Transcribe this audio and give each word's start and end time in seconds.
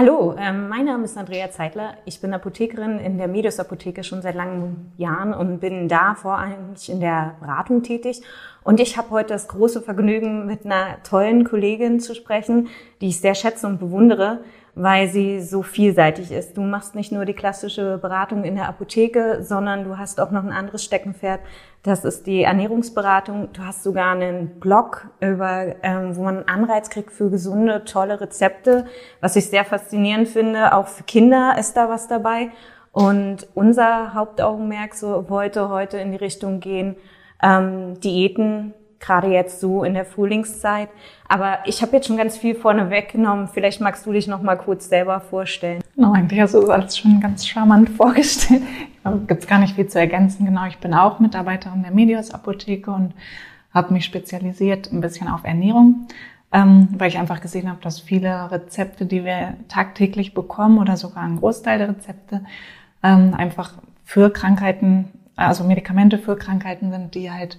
Hallo, 0.00 0.36
ähm, 0.38 0.68
mein 0.68 0.84
Name 0.84 1.06
ist 1.06 1.18
Andrea 1.18 1.50
Zeitler. 1.50 1.94
Ich 2.04 2.20
bin 2.20 2.32
Apothekerin 2.32 3.00
in 3.00 3.18
der 3.18 3.26
Medius 3.26 3.58
Apotheke 3.58 4.04
schon 4.04 4.22
seit 4.22 4.36
langen 4.36 4.92
Jahren 4.96 5.34
und 5.34 5.58
bin 5.58 5.88
da 5.88 6.14
vorrangig 6.14 6.88
in 6.88 7.00
der 7.00 7.34
Beratung 7.40 7.82
tätig. 7.82 8.22
Und 8.62 8.78
ich 8.78 8.96
habe 8.96 9.10
heute 9.10 9.30
das 9.30 9.48
große 9.48 9.82
Vergnügen, 9.82 10.46
mit 10.46 10.64
einer 10.64 11.02
tollen 11.02 11.42
Kollegin 11.42 11.98
zu 11.98 12.14
sprechen, 12.14 12.68
die 13.00 13.08
ich 13.08 13.20
sehr 13.20 13.34
schätze 13.34 13.66
und 13.66 13.80
bewundere, 13.80 14.38
weil 14.80 15.08
sie 15.08 15.40
so 15.40 15.62
vielseitig 15.62 16.30
ist. 16.30 16.56
Du 16.56 16.60
machst 16.60 16.94
nicht 16.94 17.10
nur 17.10 17.24
die 17.24 17.34
klassische 17.34 17.98
Beratung 17.98 18.44
in 18.44 18.54
der 18.54 18.68
Apotheke, 18.68 19.42
sondern 19.42 19.82
du 19.82 19.98
hast 19.98 20.20
auch 20.20 20.30
noch 20.30 20.44
ein 20.44 20.52
anderes 20.52 20.84
Steckenpferd. 20.84 21.40
Das 21.82 22.04
ist 22.04 22.28
die 22.28 22.42
Ernährungsberatung. 22.42 23.48
Du 23.52 23.64
hast 23.64 23.82
sogar 23.82 24.12
einen 24.12 24.60
Blog, 24.60 25.08
über, 25.18 25.74
ähm, 25.82 26.14
wo 26.14 26.22
man 26.22 26.36
einen 26.36 26.48
Anreiz 26.48 26.90
kriegt 26.90 27.10
für 27.10 27.28
gesunde, 27.28 27.84
tolle 27.84 28.20
Rezepte, 28.20 28.86
was 29.20 29.34
ich 29.34 29.48
sehr 29.48 29.64
faszinierend 29.64 30.28
finde. 30.28 30.72
Auch 30.72 30.86
für 30.86 31.02
Kinder 31.02 31.56
ist 31.58 31.76
da 31.76 31.88
was 31.88 32.06
dabei. 32.06 32.50
Und 32.92 33.48
unser 33.54 34.14
Hauptaugenmerk 34.14 34.94
so 34.94 35.28
wollte 35.28 35.70
heute 35.70 35.98
in 35.98 36.12
die 36.12 36.18
Richtung 36.18 36.60
gehen, 36.60 36.94
ähm, 37.42 37.98
Diäten 38.00 38.74
gerade 39.00 39.28
jetzt 39.28 39.60
so 39.60 39.84
in 39.84 39.94
der 39.94 40.04
Frühlingszeit. 40.04 40.88
Aber 41.28 41.58
ich 41.66 41.82
habe 41.82 41.96
jetzt 41.96 42.06
schon 42.06 42.16
ganz 42.16 42.36
viel 42.36 42.54
vorne 42.54 42.90
weggenommen. 42.90 43.48
Vielleicht 43.48 43.80
magst 43.80 44.06
du 44.06 44.12
dich 44.12 44.26
noch 44.26 44.42
mal 44.42 44.56
kurz 44.56 44.88
selber 44.88 45.20
vorstellen. 45.20 45.82
Genau, 45.94 46.12
eigentlich 46.12 46.40
hast 46.40 46.54
du 46.54 46.60
das 46.60 46.70
alles 46.70 46.98
schon 46.98 47.20
ganz 47.20 47.46
charmant 47.46 47.88
vorgestellt. 47.96 48.62
Gibt 49.26 49.42
es 49.42 49.48
gar 49.48 49.58
nicht 49.58 49.74
viel 49.74 49.86
zu 49.86 49.98
ergänzen. 49.98 50.44
Genau, 50.44 50.66
ich 50.66 50.78
bin 50.78 50.94
auch 50.94 51.18
Mitarbeiterin 51.18 51.82
der 51.82 51.92
Medios 51.92 52.32
Apotheke 52.32 52.90
und 52.90 53.14
habe 53.72 53.92
mich 53.92 54.04
spezialisiert 54.04 54.92
ein 54.92 55.00
bisschen 55.00 55.28
auf 55.28 55.44
Ernährung, 55.44 56.08
ähm, 56.52 56.88
weil 56.92 57.08
ich 57.08 57.18
einfach 57.18 57.40
gesehen 57.40 57.68
habe, 57.68 57.80
dass 57.82 58.00
viele 58.00 58.50
Rezepte, 58.50 59.06
die 59.06 59.24
wir 59.24 59.54
tagtäglich 59.68 60.34
bekommen 60.34 60.78
oder 60.78 60.96
sogar 60.96 61.22
ein 61.22 61.36
Großteil 61.36 61.78
der 61.78 61.90
Rezepte, 61.90 62.42
ähm, 63.02 63.34
einfach 63.34 63.74
für 64.04 64.30
Krankheiten, 64.30 65.10
also 65.36 65.64
Medikamente 65.64 66.18
für 66.18 66.36
Krankheiten 66.36 66.90
sind, 66.90 67.14
die 67.14 67.30
halt 67.30 67.58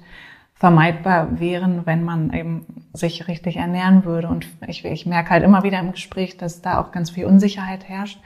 vermeidbar 0.60 1.40
wären, 1.40 1.86
wenn 1.86 2.04
man 2.04 2.34
eben 2.34 2.66
sich 2.94 3.28
richtig 3.28 3.56
ernähren 3.56 4.04
würde. 4.04 4.28
Und 4.28 4.46
ich, 4.68 4.84
ich 4.84 5.06
merke 5.06 5.32
halt 5.32 5.44
immer 5.44 5.64
wieder 5.64 5.80
im 5.80 5.94
Gespräch, 5.94 6.38
dass 6.38 6.62
da 6.62 6.82
auch 6.82 6.92
ganz 6.92 7.12
viel 7.12 7.26
Unsicherheit 7.26 7.88
herrscht 7.88 8.20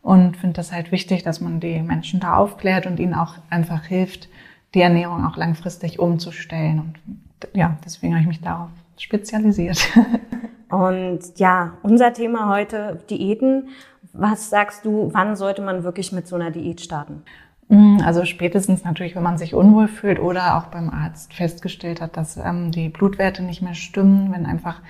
und 0.00 0.36
finde 0.36 0.54
das 0.54 0.72
halt 0.72 0.92
wichtig, 0.92 1.24
dass 1.24 1.40
man 1.40 1.58
die 1.58 1.82
Menschen 1.82 2.20
da 2.20 2.36
aufklärt 2.36 2.86
und 2.86 3.00
ihnen 3.00 3.14
auch 3.14 3.34
einfach 3.50 3.84
hilft, 3.84 4.28
die 4.74 4.80
Ernährung 4.80 5.26
auch 5.26 5.36
langfristig 5.36 5.98
umzustellen. 5.98 6.78
Und 6.78 7.48
ja, 7.52 7.76
deswegen 7.84 8.14
habe 8.14 8.22
ich 8.22 8.28
mich 8.28 8.40
darauf 8.40 8.70
spezialisiert. 8.96 9.78
Und 10.70 11.20
ja, 11.36 11.74
unser 11.82 12.14
Thema 12.14 12.48
heute 12.48 13.02
Diäten. 13.10 13.68
Was 14.14 14.48
sagst 14.48 14.86
du, 14.86 15.10
wann 15.12 15.36
sollte 15.36 15.60
man 15.60 15.84
wirklich 15.84 16.12
mit 16.12 16.26
so 16.26 16.36
einer 16.36 16.50
Diät 16.50 16.80
starten? 16.80 17.24
Mm, 17.72 18.02
also 18.04 18.26
spätestens 18.26 18.84
natürlich, 18.84 19.16
wenn 19.16 19.22
man 19.22 19.38
sich 19.38 19.54
unwohl 19.54 19.88
fühlt 19.88 20.20
oder 20.20 20.58
auch 20.58 20.66
beim 20.66 20.90
Arzt 20.90 21.32
festgestellt 21.32 22.02
hat, 22.02 22.18
dass 22.18 22.36
ähm, 22.36 22.70
die 22.70 22.90
Blutwerte 22.90 23.42
nicht 23.42 23.62
mehr 23.62 23.72
stimmen, 23.72 24.30
wenn 24.30 24.44
einfach, 24.44 24.82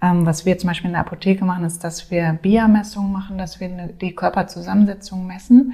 ähm, 0.00 0.26
was 0.26 0.46
wir 0.46 0.56
zum 0.56 0.68
Beispiel 0.68 0.90
in 0.90 0.92
der 0.92 1.00
Apotheke 1.00 1.44
machen, 1.44 1.64
ist, 1.64 1.82
dass 1.82 2.08
wir 2.12 2.38
BIA-Messungen 2.40 3.10
machen, 3.10 3.36
dass 3.36 3.58
wir 3.58 3.68
die 3.68 4.14
Körperzusammensetzung 4.14 5.26
messen 5.26 5.72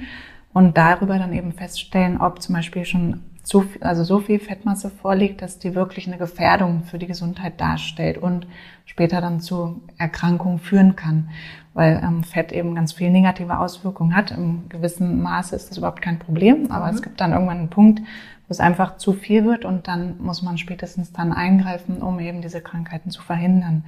und 0.51 0.75
darüber 0.75 1.19
dann 1.19 1.31
eben 1.31 1.51
feststellen, 1.51 2.19
ob 2.19 2.41
zum 2.41 2.55
Beispiel 2.55 2.85
schon 2.85 3.21
zu, 3.47 3.65
also 3.79 4.03
so 4.03 4.19
viel 4.19 4.39
Fettmasse 4.39 4.89
vorliegt, 4.89 5.41
dass 5.41 5.57
die 5.57 5.73
wirklich 5.73 6.07
eine 6.07 6.17
Gefährdung 6.17 6.83
für 6.83 6.99
die 6.99 7.07
Gesundheit 7.07 7.59
darstellt 7.61 8.17
und 8.17 8.45
später 8.85 9.21
dann 9.21 9.39
zu 9.39 9.81
Erkrankungen 9.97 10.59
führen 10.59 10.95
kann 10.95 11.29
weil 11.77 12.01
ähm, 12.03 12.23
Fett 12.23 12.51
eben 12.51 12.73
ganz 12.73 12.93
viel 12.93 13.11
negative 13.11 13.59
Auswirkungen 13.59 14.15
hat. 14.15 14.31
Im 14.31 14.67
gewissen 14.67 15.21
Maße 15.21 15.55
ist 15.55 15.69
das 15.69 15.77
überhaupt 15.77 16.01
kein 16.01 16.17
Problem, 16.17 16.71
aber 16.71 16.87
mhm. 16.87 16.95
es 16.95 17.03
gibt 17.03 17.21
dann 17.21 17.33
irgendwann 17.33 17.59
einen 17.59 17.69
Punkt, 17.69 18.01
es 18.49 18.59
einfach 18.59 18.97
zu 18.97 19.13
viel 19.13 19.45
wird 19.45 19.65
und 19.65 19.87
dann 19.87 20.17
muss 20.19 20.41
man 20.41 20.57
spätestens 20.57 21.11
dann 21.11 21.33
eingreifen, 21.33 22.01
um 22.01 22.19
eben 22.19 22.41
diese 22.41 22.61
Krankheiten 22.61 23.11
zu 23.11 23.21
verhindern. 23.21 23.83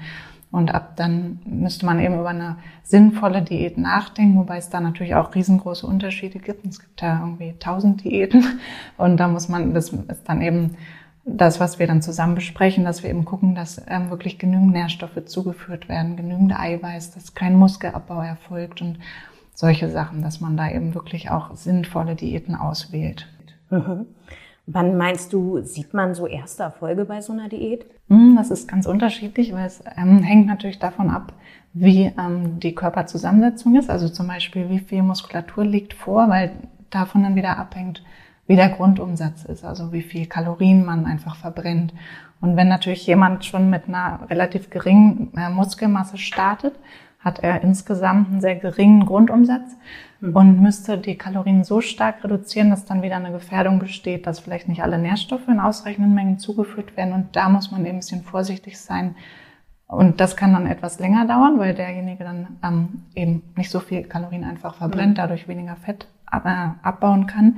Und 0.51 0.73
ab 0.73 0.95
dann 0.95 1.39
müsste 1.45 1.85
man 1.85 1.99
eben 1.99 2.19
über 2.19 2.29
eine 2.29 2.57
sinnvolle 2.81 3.43
Diät 3.43 3.77
nachdenken, 3.77 4.39
wobei 4.39 4.57
es 4.57 4.69
da 4.69 4.79
natürlich 4.79 5.13
auch 5.13 5.35
riesengroße 5.35 5.85
Unterschiede 5.85 6.39
gibt. 6.39 6.65
Es 6.65 6.79
gibt 6.79 7.01
da 7.01 7.19
irgendwie 7.19 7.53
tausend 7.59 8.03
Diäten 8.03 8.43
und 8.97 9.17
da 9.17 9.27
muss 9.27 9.47
man, 9.47 9.73
das 9.73 9.89
ist 9.89 10.27
dann 10.27 10.41
eben 10.41 10.75
das, 11.23 11.59
was 11.59 11.77
wir 11.77 11.85
dann 11.85 12.01
zusammen 12.01 12.33
besprechen, 12.33 12.83
dass 12.83 13.03
wir 13.03 13.11
eben 13.11 13.25
gucken, 13.25 13.53
dass 13.53 13.81
ähm, 13.87 14.09
wirklich 14.09 14.39
genügend 14.39 14.71
Nährstoffe 14.71 15.25
zugeführt 15.25 15.87
werden, 15.87 16.17
genügend 16.17 16.57
Eiweiß, 16.57 17.11
dass 17.11 17.35
kein 17.35 17.55
Muskelabbau 17.55 18.21
erfolgt 18.21 18.81
und 18.81 18.97
solche 19.53 19.89
Sachen, 19.89 20.23
dass 20.23 20.41
man 20.41 20.57
da 20.57 20.71
eben 20.71 20.95
wirklich 20.95 21.29
auch 21.29 21.55
sinnvolle 21.55 22.15
Diäten 22.15 22.55
auswählt. 22.55 23.27
Mhm. 23.69 24.07
Wann 24.71 24.97
meinst 24.97 25.33
du, 25.33 25.63
sieht 25.63 25.95
man 25.95 26.13
so 26.13 26.27
erste 26.27 26.61
Erfolge 26.61 27.05
bei 27.05 27.21
so 27.21 27.33
einer 27.33 27.49
Diät? 27.49 27.87
Hm, 28.07 28.35
das 28.35 28.51
ist 28.51 28.67
ganz 28.67 28.85
unterschiedlich, 28.85 29.51
weil 29.51 29.65
es 29.65 29.81
ähm, 29.97 30.21
hängt 30.21 30.45
natürlich 30.45 30.77
davon 30.77 31.09
ab, 31.09 31.33
wie 31.73 32.11
ähm, 32.19 32.59
die 32.59 32.75
Körperzusammensetzung 32.75 33.75
ist. 33.75 33.89
Also 33.89 34.09
zum 34.09 34.27
Beispiel, 34.27 34.69
wie 34.69 34.77
viel 34.77 35.01
Muskulatur 35.01 35.65
liegt 35.65 35.95
vor, 35.95 36.29
weil 36.29 36.51
davon 36.91 37.23
dann 37.23 37.35
wieder 37.35 37.57
abhängt, 37.57 38.03
wie 38.45 38.55
der 38.55 38.69
Grundumsatz 38.69 39.43
ist, 39.45 39.65
also 39.65 39.91
wie 39.91 40.03
viel 40.03 40.27
Kalorien 40.27 40.85
man 40.85 41.07
einfach 41.07 41.35
verbrennt. 41.35 41.91
Und 42.39 42.55
wenn 42.55 42.67
natürlich 42.67 43.07
jemand 43.07 43.45
schon 43.45 43.71
mit 43.71 43.87
einer 43.87 44.19
relativ 44.29 44.69
geringen 44.69 45.31
äh, 45.35 45.49
Muskelmasse 45.49 46.19
startet, 46.19 46.75
hat 47.19 47.39
er 47.39 47.61
insgesamt 47.61 48.29
einen 48.29 48.41
sehr 48.41 48.55
geringen 48.55 49.05
Grundumsatz 49.05 49.75
mhm. 50.21 50.35
und 50.35 50.61
müsste 50.61 50.97
die 50.97 51.17
Kalorien 51.17 51.63
so 51.63 51.81
stark 51.81 52.23
reduzieren, 52.23 52.69
dass 52.69 52.85
dann 52.85 53.01
wieder 53.01 53.17
eine 53.17 53.31
Gefährdung 53.31 53.79
besteht, 53.79 54.25
dass 54.25 54.39
vielleicht 54.39 54.69
nicht 54.69 54.81
alle 54.81 54.97
Nährstoffe 54.97 55.47
in 55.47 55.59
ausreichenden 55.59 56.13
Mengen 56.13 56.39
zugeführt 56.39 56.95
werden. 56.95 57.13
Und 57.13 57.35
da 57.35 57.49
muss 57.49 57.71
man 57.71 57.81
eben 57.81 57.97
ein 57.97 57.99
bisschen 57.99 58.23
vorsichtig 58.23 58.79
sein. 58.79 59.15
Und 59.85 60.21
das 60.21 60.37
kann 60.37 60.53
dann 60.53 60.67
etwas 60.67 60.99
länger 60.99 61.25
dauern, 61.25 61.59
weil 61.59 61.73
derjenige 61.73 62.23
dann 62.23 62.47
ähm, 62.63 63.03
eben 63.15 63.43
nicht 63.57 63.71
so 63.71 63.79
viel 63.79 64.03
Kalorien 64.03 64.43
einfach 64.43 64.75
verbrennt, 64.75 65.11
mhm. 65.11 65.15
dadurch 65.15 65.47
weniger 65.47 65.75
Fett 65.75 66.07
äh, 66.31 66.67
abbauen 66.83 67.27
kann. 67.27 67.57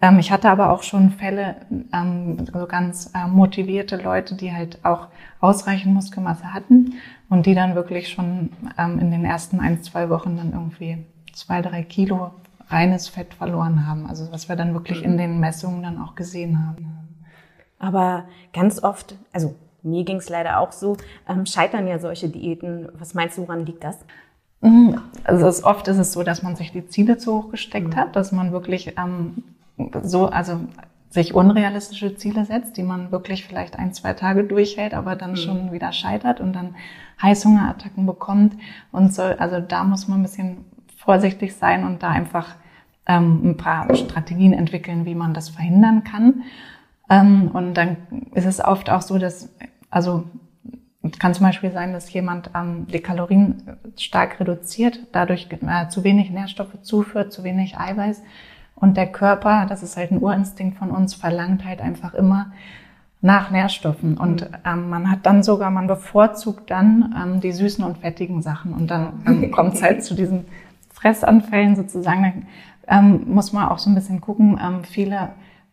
Ähm, 0.00 0.18
ich 0.18 0.32
hatte 0.32 0.50
aber 0.50 0.70
auch 0.70 0.82
schon 0.82 1.10
Fälle, 1.10 1.56
ähm, 1.92 2.46
so 2.52 2.66
ganz 2.66 3.12
äh, 3.14 3.28
motivierte 3.28 3.96
Leute, 3.96 4.34
die 4.34 4.52
halt 4.52 4.84
auch 4.84 5.08
ausreichend 5.40 5.94
Muskelmasse 5.94 6.52
hatten 6.52 6.94
und 7.30 7.46
die 7.46 7.54
dann 7.54 7.74
wirklich 7.74 8.08
schon 8.08 8.50
ähm, 8.78 8.98
in 8.98 9.10
den 9.10 9.24
ersten 9.24 9.60
ein, 9.60 9.82
zwei 9.82 10.08
Wochen 10.08 10.36
dann 10.36 10.52
irgendwie 10.52 11.04
zwei, 11.32 11.62
drei 11.62 11.82
Kilo 11.82 12.32
reines 12.68 13.08
Fett 13.08 13.34
verloren 13.34 13.86
haben. 13.86 14.06
Also 14.06 14.30
was 14.32 14.48
wir 14.48 14.56
dann 14.56 14.74
wirklich 14.74 15.02
in 15.02 15.16
den 15.16 15.40
Messungen 15.40 15.82
dann 15.82 16.00
auch 16.00 16.14
gesehen 16.14 16.66
haben. 16.66 16.98
Aber 17.78 18.24
ganz 18.52 18.82
oft, 18.82 19.16
also 19.32 19.54
mir 19.82 20.04
ging 20.04 20.16
es 20.16 20.28
leider 20.28 20.58
auch 20.58 20.72
so, 20.72 20.96
ähm, 21.28 21.46
scheitern 21.46 21.86
ja 21.86 21.98
solche 21.98 22.28
Diäten. 22.28 22.88
Was 22.98 23.14
meinst 23.14 23.38
du, 23.38 23.42
woran 23.42 23.64
liegt 23.64 23.84
das? 23.84 23.98
Mhm. 24.60 25.00
Also 25.24 25.64
oft 25.64 25.86
ist 25.88 25.98
es 25.98 26.12
so, 26.12 26.22
dass 26.22 26.42
man 26.42 26.56
sich 26.56 26.72
die 26.72 26.86
Ziele 26.86 27.18
zu 27.18 27.34
hoch 27.34 27.50
gesteckt 27.50 27.88
mhm. 27.88 27.96
hat, 27.96 28.16
dass 28.16 28.32
man 28.32 28.52
wirklich 28.52 28.94
ähm, 28.98 29.44
so, 30.02 30.26
also 30.26 30.60
sich 31.10 31.34
unrealistische 31.34 32.16
Ziele 32.16 32.44
setzt, 32.44 32.76
die 32.76 32.82
man 32.82 33.12
wirklich 33.12 33.46
vielleicht 33.46 33.78
ein, 33.78 33.94
zwei 33.94 34.12
Tage 34.12 34.44
durchhält, 34.44 34.92
aber 34.92 35.16
dann 35.16 35.32
mhm. 35.32 35.36
schon 35.36 35.72
wieder 35.72 35.92
scheitert 35.92 36.40
und 36.40 36.52
dann 36.52 36.74
Heißhungerattacken 37.22 38.06
bekommt 38.06 38.56
und 38.92 39.12
so. 39.12 39.22
Also 39.22 39.60
da 39.60 39.84
muss 39.84 40.08
man 40.08 40.20
ein 40.20 40.22
bisschen 40.22 40.64
vorsichtig 40.96 41.54
sein 41.54 41.84
und 41.84 42.02
da 42.02 42.10
einfach 42.10 42.54
ähm, 43.06 43.40
ein 43.44 43.56
paar 43.56 43.94
Strategien 43.94 44.52
entwickeln, 44.52 45.06
wie 45.06 45.14
man 45.14 45.34
das 45.34 45.48
verhindern 45.48 46.04
kann. 46.04 46.42
Ähm, 47.10 47.50
und 47.52 47.74
dann 47.74 47.96
ist 48.34 48.44
es 48.44 48.60
oft 48.62 48.90
auch 48.90 49.02
so, 49.02 49.18
dass, 49.18 49.48
also 49.90 50.24
kann 51.18 51.32
zum 51.32 51.46
Beispiel 51.46 51.72
sein, 51.72 51.92
dass 51.92 52.12
jemand 52.12 52.50
ähm, 52.54 52.86
die 52.86 53.00
Kalorien 53.00 53.78
stark 53.96 54.40
reduziert, 54.40 55.00
dadurch 55.12 55.48
äh, 55.50 55.88
zu 55.88 56.04
wenig 56.04 56.30
Nährstoffe 56.30 56.82
zuführt, 56.82 57.32
zu 57.32 57.44
wenig 57.44 57.78
Eiweiß 57.78 58.22
und 58.74 58.96
der 58.96 59.10
Körper, 59.10 59.66
das 59.66 59.82
ist 59.82 59.96
halt 59.96 60.10
ein 60.10 60.22
Urinstinkt 60.22 60.78
von 60.78 60.90
uns, 60.90 61.14
verlangt 61.14 61.64
halt 61.64 61.80
einfach 61.80 62.14
immer 62.14 62.52
nach 63.20 63.50
Nährstoffen. 63.50 64.16
Und 64.16 64.42
mhm. 64.42 64.56
ähm, 64.64 64.90
man 64.90 65.10
hat 65.10 65.26
dann 65.26 65.42
sogar, 65.42 65.70
man 65.70 65.86
bevorzugt 65.86 66.70
dann 66.70 67.14
ähm, 67.16 67.40
die 67.40 67.52
süßen 67.52 67.84
und 67.84 67.98
fettigen 67.98 68.42
Sachen. 68.42 68.72
Und 68.72 68.90
dann 68.90 69.22
ähm, 69.26 69.50
kommt 69.52 69.74
es 69.74 69.82
halt 69.82 70.04
zu 70.04 70.14
diesen 70.14 70.44
Fressanfällen 70.92 71.76
sozusagen. 71.76 72.46
Dann 72.86 73.04
ähm, 73.04 73.34
muss 73.34 73.52
man 73.52 73.68
auch 73.68 73.78
so 73.78 73.90
ein 73.90 73.94
bisschen 73.94 74.20
gucken. 74.20 74.58
Ähm, 74.62 74.84
viele 74.84 75.30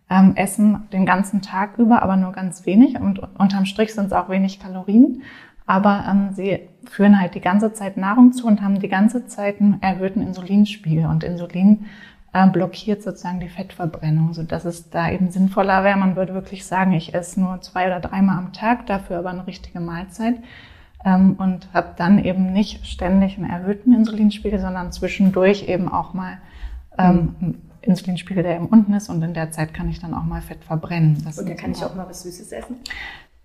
ähm, 0.10 0.34
essen 0.36 0.84
den 0.92 1.06
ganzen 1.06 1.42
Tag 1.42 1.78
über, 1.78 2.02
aber 2.02 2.16
nur 2.16 2.32
ganz 2.32 2.66
wenig. 2.66 3.00
Und 3.00 3.20
unterm 3.38 3.66
Strich 3.66 3.94
sind 3.94 4.08
es 4.08 4.14
auch 4.14 4.30
wenig 4.30 4.60
Kalorien. 4.60 5.22
Aber 5.68 6.30
sie 6.36 6.60
führen 6.88 7.20
halt 7.20 7.34
die 7.34 7.42
ganze 7.42 7.74
Zeit 7.74 7.98
Nahrung 7.98 8.34
zu 8.34 8.46
und 8.46 8.62
haben 8.62 8.80
die 8.80 8.88
ganze 8.88 9.26
Zeit 9.26 9.60
einen 9.60 9.82
erhöhten 9.82 10.22
Insulinspiegel. 10.22 11.08
Und 11.08 11.24
Insulin 11.24 11.86
äh, 12.36 12.48
blockiert 12.48 13.02
sozusagen 13.02 13.40
die 13.40 13.48
Fettverbrennung, 13.48 14.34
so 14.34 14.44
dass 14.44 14.66
es 14.66 14.90
da 14.90 15.10
eben 15.10 15.32
sinnvoller 15.32 15.86
wäre. 15.86 15.98
Man 15.98 16.18
würde 16.18 16.34
wirklich 16.34 16.66
sagen, 16.66 16.92
ich 16.92 17.14
esse 17.14 17.40
nur 17.40 17.62
zwei 17.62 17.88
oder 17.88 18.02
dreimal 18.02 18.38
am 18.38 18.52
Tag, 18.52 18.86
dafür 18.88 19.20
aber 19.20 19.30
eine 19.30 19.48
richtige 19.48 19.80
Mahlzeit. 19.80 20.36
ähm, 21.06 21.36
und 21.38 21.70
habe 21.74 21.94
dann 21.96 22.22
eben 22.24 22.52
nicht 22.52 22.86
ständig 22.86 23.38
einen 23.38 23.50
erhöhten 23.50 23.94
Insulinspiegel, 23.94 24.60
sondern 24.60 24.92
zwischendurch 24.92 25.70
eben 25.70 25.88
auch 25.88 26.14
mal 26.14 26.40
ähm, 26.98 27.36
mhm. 27.40 27.62
Insulinspiegel, 27.82 28.44
der 28.44 28.56
eben 28.56 28.68
unten 28.68 28.94
ist 28.94 29.10
und 29.10 29.22
in 29.22 29.34
der 29.34 29.52
Zeit 29.52 29.74
kann 29.74 29.88
ich 29.88 30.00
dann 30.00 30.14
auch 30.14 30.24
mal 30.24 30.42
Fett 30.42 30.64
verbrennen. 30.64 31.22
Das 31.24 31.40
und 31.40 31.48
da 31.48 31.54
kann 31.54 31.72
ich 31.72 31.84
auch 31.84 31.96
mal 31.96 32.10
was 32.10 32.24
Süßes 32.24 32.52
essen? 32.52 32.78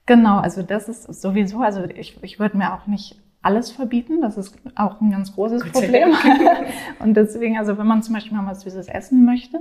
Genau, 0.06 0.38
also 0.38 0.62
das 0.62 0.88
ist 0.88 1.04
sowieso, 1.20 1.60
also 1.60 1.84
ich, 1.84 2.20
ich 2.22 2.40
würde 2.40 2.56
mir 2.56 2.74
auch 2.74 2.86
nicht 2.86 3.20
alles 3.42 3.70
verbieten. 3.70 4.20
Das 4.20 4.36
ist 4.36 4.56
auch 4.74 5.00
ein 5.00 5.10
ganz 5.10 5.34
großes 5.34 5.70
Problem. 5.70 6.14
und 6.98 7.14
deswegen, 7.14 7.58
also 7.58 7.78
wenn 7.78 7.86
man 7.86 8.02
zum 8.02 8.14
Beispiel 8.14 8.36
mal 8.36 8.46
was 8.46 8.62
Süßes 8.62 8.88
essen 8.88 9.24
möchte, 9.24 9.60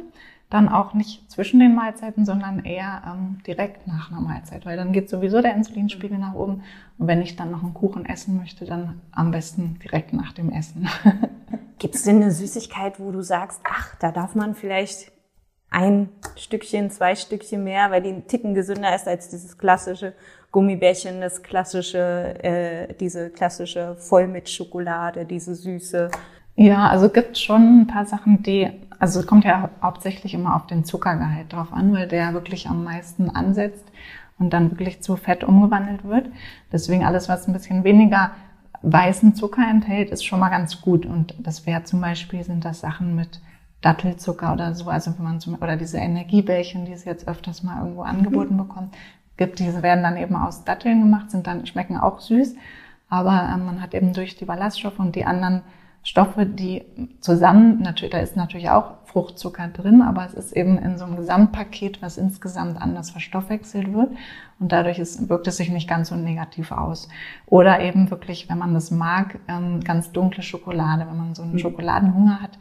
dann 0.49 0.67
auch 0.67 0.93
nicht 0.93 1.29
zwischen 1.29 1.59
den 1.59 1.75
Mahlzeiten, 1.75 2.25
sondern 2.25 2.65
eher 2.65 3.03
ähm, 3.05 3.37
direkt 3.45 3.85
nach 3.87 4.11
einer 4.11 4.21
Mahlzeit, 4.21 4.65
weil 4.65 4.77
dann 4.77 4.91
geht 4.91 5.09
sowieso 5.09 5.41
der 5.41 5.55
Insulinspiegel 5.55 6.17
nach 6.17 6.33
oben. 6.33 6.63
Und 6.97 7.07
wenn 7.07 7.21
ich 7.21 7.35
dann 7.35 7.51
noch 7.51 7.63
einen 7.63 7.75
Kuchen 7.75 8.05
essen 8.05 8.35
möchte, 8.37 8.65
dann 8.65 9.01
am 9.11 9.31
besten 9.31 9.77
direkt 9.83 10.11
nach 10.11 10.33
dem 10.33 10.51
Essen. 10.51 10.89
Gibt 11.77 11.95
es 11.95 12.03
denn 12.03 12.17
eine 12.17 12.31
Süßigkeit, 12.31 12.99
wo 12.99 13.11
du 13.11 13.21
sagst, 13.21 13.61
ach, 13.63 13.95
da 13.99 14.11
darf 14.11 14.35
man 14.35 14.55
vielleicht 14.55 15.11
ein 15.71 16.09
Stückchen, 16.35 16.89
zwei 16.89 17.15
Stückchen 17.15 17.63
mehr, 17.63 17.91
weil 17.91 18.01
die 18.01 18.09
einen 18.09 18.27
Ticken 18.27 18.53
gesünder 18.53 18.95
ist 18.95 19.07
als 19.07 19.29
dieses 19.29 19.57
klassische 19.57 20.13
Gummibärchen, 20.51 21.21
das 21.21 21.43
klassische, 21.43 22.43
äh, 22.43 22.93
diese 22.99 23.29
klassische 23.29 23.95
Vollmilchschokolade, 23.97 25.25
diese 25.25 25.53
süße. 25.53 26.09
Ja, 26.55 26.87
also 26.89 27.09
gibt 27.09 27.37
schon 27.37 27.81
ein 27.81 27.87
paar 27.87 28.05
Sachen, 28.05 28.41
die, 28.43 28.69
also 28.97 29.19
es 29.19 29.27
kommt 29.27 29.45
ja 29.45 29.69
hauptsächlich 29.81 30.33
immer 30.33 30.55
auf 30.55 30.67
den 30.67 30.83
Zuckergehalt 30.83 31.53
drauf 31.53 31.71
an, 31.71 31.93
weil 31.93 32.07
der 32.07 32.33
wirklich 32.33 32.67
am 32.67 32.83
meisten 32.83 33.29
ansetzt 33.29 33.85
und 34.39 34.51
dann 34.51 34.71
wirklich 34.71 35.01
zu 35.01 35.15
Fett 35.17 35.43
umgewandelt 35.43 36.03
wird. 36.03 36.27
Deswegen 36.71 37.05
alles, 37.05 37.29
was 37.29 37.47
ein 37.47 37.53
bisschen 37.53 37.83
weniger 37.83 38.31
weißen 38.81 39.35
Zucker 39.35 39.63
enthält, 39.69 40.09
ist 40.09 40.25
schon 40.25 40.39
mal 40.39 40.49
ganz 40.49 40.81
gut. 40.81 41.05
Und 41.05 41.35
das 41.39 41.65
wäre 41.65 41.83
zum 41.83 42.01
Beispiel, 42.01 42.43
sind 42.43 42.65
das 42.65 42.79
Sachen 42.79 43.15
mit 43.15 43.39
Dattelzucker 43.81 44.53
oder 44.53 44.73
so, 44.73 44.89
also 44.89 45.13
wenn 45.17 45.23
man 45.23 45.39
zum, 45.39 45.55
oder 45.55 45.77
diese 45.77 45.97
Energiebällchen, 45.97 46.85
die 46.85 46.91
es 46.91 47.05
jetzt 47.05 47.27
öfters 47.27 47.63
mal 47.63 47.79
irgendwo 47.81 48.01
angeboten 48.01 48.55
mhm. 48.55 48.67
bekommt, 48.67 48.95
gibt. 49.37 49.59
Diese 49.59 49.81
werden 49.81 50.03
dann 50.03 50.17
eben 50.17 50.35
aus 50.35 50.65
Datteln 50.65 51.01
gemacht, 51.01 51.31
sind 51.31 51.47
dann, 51.47 51.65
schmecken 51.65 51.97
auch 51.97 52.19
süß. 52.19 52.55
Aber 53.09 53.49
ähm, 53.51 53.65
man 53.65 53.81
hat 53.81 53.95
eben 53.95 54.13
durch 54.13 54.35
die 54.35 54.45
Ballaststoffe 54.45 54.99
und 54.99 55.15
die 55.15 55.25
anderen 55.25 55.63
Stoffe, 56.03 56.45
die 56.45 56.83
zusammen, 57.19 57.81
natürlich, 57.81 58.11
da 58.11 58.19
ist 58.19 58.35
natürlich 58.35 58.69
auch 58.69 58.95
Fruchtzucker 59.05 59.67
drin, 59.69 60.01
aber 60.01 60.25
es 60.25 60.33
ist 60.33 60.51
eben 60.51 60.77
in 60.77 60.97
so 60.97 61.05
einem 61.05 61.15
Gesamtpaket, 61.15 62.01
was 62.01 62.17
insgesamt 62.17 62.79
anders 62.79 63.09
verstoffwechselt 63.09 63.91
wird. 63.91 64.11
Und 64.59 64.71
dadurch 64.71 64.99
ist, 64.99 65.29
wirkt 65.29 65.47
es 65.47 65.57
sich 65.57 65.69
nicht 65.71 65.89
ganz 65.89 66.09
so 66.09 66.15
negativ 66.15 66.71
aus. 66.71 67.09
Oder 67.47 67.79
eben 67.81 68.11
wirklich, 68.11 68.49
wenn 68.49 68.59
man 68.59 68.73
das 68.73 68.91
mag, 68.91 69.39
ähm, 69.47 69.81
ganz 69.81 70.11
dunkle 70.11 70.43
Schokolade, 70.43 71.07
wenn 71.07 71.17
man 71.17 71.33
so 71.33 71.41
einen 71.41 71.53
mhm. 71.53 71.59
Schokoladenhunger 71.59 72.41
hat 72.41 72.59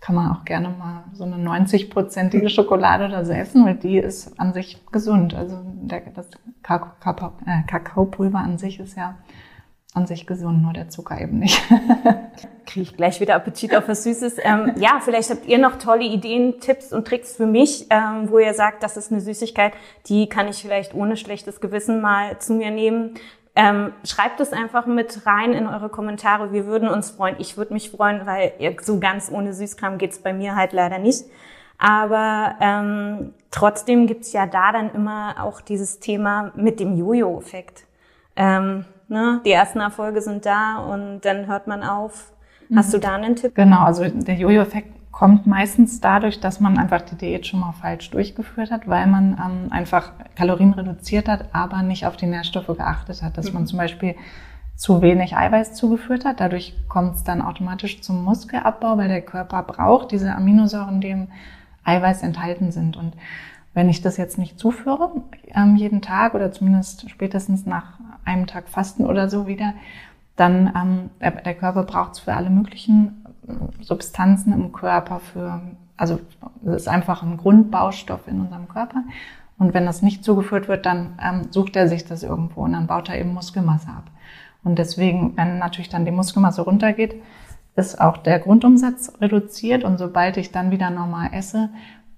kann 0.00 0.14
man 0.14 0.30
auch 0.30 0.44
gerne 0.44 0.68
mal 0.68 1.04
so 1.12 1.24
eine 1.24 1.36
90-prozentige 1.36 2.48
Schokolade 2.48 3.06
oder 3.06 3.24
so 3.24 3.32
essen, 3.32 3.64
weil 3.64 3.74
die 3.74 3.98
ist 3.98 4.38
an 4.38 4.52
sich 4.52 4.84
gesund. 4.92 5.34
Also 5.34 5.58
der, 5.64 6.02
das 6.14 6.28
äh, 6.28 7.62
Kakaopulver 7.66 8.38
an 8.38 8.58
sich 8.58 8.78
ist 8.78 8.96
ja 8.96 9.16
an 9.94 10.06
sich 10.06 10.26
gesund, 10.26 10.62
nur 10.62 10.72
der 10.72 10.88
Zucker 10.88 11.20
eben 11.20 11.38
nicht. 11.38 11.60
Kriege 12.66 12.82
ich 12.82 12.96
gleich 12.96 13.20
wieder 13.20 13.34
Appetit 13.34 13.74
auf 13.74 13.88
was 13.88 14.04
Süßes. 14.04 14.36
Ähm, 14.42 14.74
ja, 14.76 15.00
vielleicht 15.02 15.30
habt 15.30 15.46
ihr 15.46 15.58
noch 15.58 15.76
tolle 15.76 16.04
Ideen, 16.04 16.60
Tipps 16.60 16.92
und 16.92 17.06
Tricks 17.06 17.34
für 17.34 17.46
mich, 17.46 17.86
ähm, 17.90 18.30
wo 18.30 18.38
ihr 18.38 18.52
sagt, 18.52 18.82
das 18.82 18.96
ist 18.96 19.10
eine 19.10 19.20
Süßigkeit, 19.20 19.72
die 20.06 20.28
kann 20.28 20.46
ich 20.48 20.62
vielleicht 20.62 20.94
ohne 20.94 21.16
schlechtes 21.16 21.60
Gewissen 21.60 22.00
mal 22.02 22.38
zu 22.38 22.52
mir 22.52 22.70
nehmen. 22.70 23.14
Ähm, 23.60 23.92
schreibt 24.04 24.38
es 24.38 24.52
einfach 24.52 24.86
mit 24.86 25.26
rein 25.26 25.52
in 25.52 25.66
eure 25.66 25.88
Kommentare. 25.88 26.52
Wir 26.52 26.66
würden 26.66 26.88
uns 26.88 27.10
freuen. 27.10 27.34
Ich 27.40 27.56
würde 27.56 27.72
mich 27.74 27.90
freuen, 27.90 28.24
weil 28.24 28.52
so 28.82 29.00
ganz 29.00 29.32
ohne 29.32 29.52
Süßkram 29.52 29.98
geht's 29.98 30.20
bei 30.20 30.32
mir 30.32 30.54
halt 30.54 30.72
leider 30.72 30.98
nicht. 30.98 31.24
Aber 31.76 32.54
ähm, 32.60 33.34
trotzdem 33.50 34.06
gibt's 34.06 34.32
ja 34.32 34.46
da 34.46 34.70
dann 34.70 34.92
immer 34.94 35.42
auch 35.42 35.60
dieses 35.60 35.98
Thema 35.98 36.52
mit 36.54 36.78
dem 36.78 36.96
Jojo-Effekt. 36.96 37.84
Ähm, 38.36 38.84
ne? 39.08 39.40
Die 39.44 39.50
ersten 39.50 39.80
Erfolge 39.80 40.20
sind 40.22 40.46
da 40.46 40.78
und 40.78 41.22
dann 41.22 41.48
hört 41.48 41.66
man 41.66 41.82
auf. 41.82 42.30
Hast 42.76 42.92
du 42.92 42.98
mhm. 42.98 43.02
da 43.02 43.14
einen 43.16 43.34
Tipp? 43.34 43.56
Genau, 43.56 43.80
also 43.80 44.08
der 44.08 44.36
Jojo-Effekt 44.36 44.97
kommt 45.18 45.48
meistens 45.48 46.00
dadurch, 46.00 46.38
dass 46.38 46.60
man 46.60 46.78
einfach 46.78 47.00
die 47.00 47.16
Diät 47.16 47.44
schon 47.44 47.58
mal 47.58 47.72
falsch 47.72 48.08
durchgeführt 48.10 48.70
hat, 48.70 48.86
weil 48.86 49.08
man 49.08 49.32
ähm, 49.32 49.72
einfach 49.72 50.12
Kalorien 50.36 50.74
reduziert 50.74 51.28
hat, 51.28 51.46
aber 51.52 51.82
nicht 51.82 52.06
auf 52.06 52.16
die 52.16 52.26
Nährstoffe 52.26 52.68
geachtet 52.68 53.20
hat. 53.22 53.36
Dass 53.36 53.48
mhm. 53.48 53.54
man 53.54 53.66
zum 53.66 53.78
Beispiel 53.78 54.14
zu 54.76 55.02
wenig 55.02 55.36
Eiweiß 55.36 55.74
zugeführt 55.74 56.24
hat. 56.24 56.38
Dadurch 56.38 56.72
kommt 56.86 57.16
es 57.16 57.24
dann 57.24 57.42
automatisch 57.42 58.00
zum 58.00 58.22
Muskelabbau, 58.22 58.96
weil 58.96 59.08
der 59.08 59.22
Körper 59.22 59.64
braucht 59.64 60.12
diese 60.12 60.32
Aminosäuren, 60.36 61.00
die 61.00 61.10
im 61.10 61.26
Eiweiß 61.82 62.22
enthalten 62.22 62.70
sind. 62.70 62.96
Und 62.96 63.14
wenn 63.74 63.88
ich 63.88 64.00
das 64.00 64.18
jetzt 64.18 64.38
nicht 64.38 64.56
zuführe, 64.56 65.10
ähm, 65.52 65.74
jeden 65.74 66.00
Tag 66.00 66.34
oder 66.34 66.52
zumindest 66.52 67.10
spätestens 67.10 67.66
nach 67.66 67.98
einem 68.24 68.46
Tag 68.46 68.68
Fasten 68.68 69.04
oder 69.04 69.28
so 69.28 69.48
wieder, 69.48 69.74
dann 70.36 70.72
ähm, 70.76 71.10
der, 71.20 71.32
der 71.32 71.54
Körper 71.54 71.82
braucht 71.82 72.12
es 72.12 72.18
für 72.20 72.34
alle 72.34 72.50
möglichen 72.50 73.24
Substanzen 73.80 74.52
im 74.52 74.72
Körper 74.72 75.20
für, 75.20 75.60
also 75.96 76.20
es 76.64 76.82
ist 76.82 76.88
einfach 76.88 77.22
ein 77.22 77.36
Grundbaustoff 77.36 78.26
in 78.28 78.40
unserem 78.40 78.68
Körper. 78.68 79.04
Und 79.58 79.74
wenn 79.74 79.86
das 79.86 80.02
nicht 80.02 80.24
zugeführt 80.24 80.68
wird, 80.68 80.86
dann 80.86 81.18
ähm, 81.22 81.48
sucht 81.50 81.74
er 81.76 81.88
sich 81.88 82.04
das 82.04 82.22
irgendwo 82.22 82.62
und 82.62 82.72
dann 82.72 82.86
baut 82.86 83.08
er 83.08 83.18
eben 83.18 83.34
Muskelmasse 83.34 83.88
ab. 83.88 84.04
Und 84.62 84.78
deswegen, 84.78 85.36
wenn 85.36 85.58
natürlich 85.58 85.88
dann 85.88 86.04
die 86.04 86.10
Muskelmasse 86.10 86.62
runtergeht, 86.62 87.20
ist 87.74 88.00
auch 88.00 88.16
der 88.16 88.38
Grundumsatz 88.40 89.12
reduziert 89.20 89.84
und 89.84 89.98
sobald 89.98 90.36
ich 90.36 90.52
dann 90.52 90.70
wieder 90.70 90.90
normal 90.90 91.30
esse, 91.32 91.70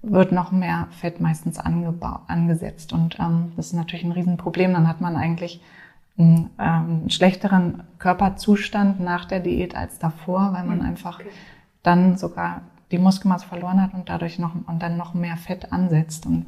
wird 0.03 0.31
noch 0.31 0.51
mehr 0.51 0.87
Fett 0.89 1.19
meistens 1.21 1.59
angesetzt. 1.59 2.93
Und 2.93 3.19
ähm, 3.19 3.51
das 3.55 3.67
ist 3.67 3.73
natürlich 3.73 4.03
ein 4.03 4.11
Riesenproblem. 4.11 4.73
Dann 4.73 4.87
hat 4.87 5.01
man 5.01 5.15
eigentlich 5.15 5.61
einen, 6.21 6.49
ähm, 6.59 7.09
schlechteren 7.09 7.83
Körperzustand 7.99 8.99
nach 8.99 9.25
der 9.25 9.39
Diät 9.39 9.75
als 9.75 9.99
davor, 9.99 10.53
weil 10.53 10.63
man 10.63 10.79
mhm. 10.79 10.85
einfach 10.85 11.19
dann 11.83 12.17
sogar 12.17 12.61
die 12.91 12.97
Muskelmasse 12.97 13.47
verloren 13.47 13.81
hat 13.81 13.93
und 13.93 14.09
dadurch 14.09 14.39
noch 14.39 14.53
und 14.67 14.81
dann 14.81 14.97
noch 14.97 15.13
mehr 15.13 15.37
Fett 15.37 15.71
ansetzt. 15.71 16.25
Und 16.25 16.47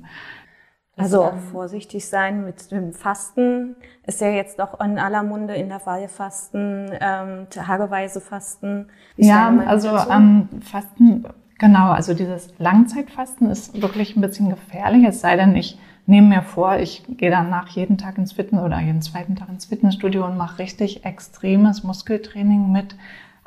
also 0.95 1.23
auch 1.23 1.37
vorsichtig 1.37 2.07
sein 2.07 2.45
mit 2.45 2.71
dem 2.71 2.93
Fasten. 2.93 3.75
Ist 4.05 4.21
ja 4.21 4.29
jetzt 4.29 4.59
doch 4.59 4.79
in 4.79 4.99
aller 4.99 5.23
Munde 5.23 5.55
Intervallfasten, 5.55 6.91
ähm, 6.99 7.47
tageweise 7.49 8.21
Fasten. 8.21 8.87
Wie 9.15 9.27
ja, 9.27 9.57
also 9.65 9.97
ähm, 10.11 10.49
Fasten, 10.61 11.25
genau, 11.57 11.91
also 11.91 12.13
dieses 12.13 12.53
Langzeitfasten 12.59 13.49
ist 13.49 13.81
wirklich 13.81 14.15
ein 14.15 14.21
bisschen 14.21 14.49
gefährlich, 14.49 15.03
es 15.07 15.21
sei 15.21 15.35
denn, 15.35 15.55
ich 15.55 15.79
nehme 16.05 16.27
mir 16.27 16.41
vor, 16.41 16.77
ich 16.77 17.03
gehe 17.07 17.31
danach 17.31 17.69
jeden 17.69 17.97
Tag 17.97 18.17
ins 18.17 18.33
Fitness 18.33 18.63
oder 18.63 18.79
jeden 18.79 19.01
zweiten 19.01 19.35
Tag 19.35 19.49
ins 19.49 19.65
Fitnessstudio 19.65 20.25
und 20.25 20.37
mache 20.37 20.59
richtig 20.59 21.05
extremes 21.05 21.83
Muskeltraining 21.83 22.71
mit 22.71 22.95